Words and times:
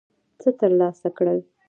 څه 0.41 0.49
ترلاسه 0.59 1.09
کړل. 1.17 1.39